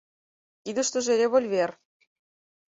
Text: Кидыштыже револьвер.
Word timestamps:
Кидыштыже 0.63 1.13
револьвер. 1.21 1.71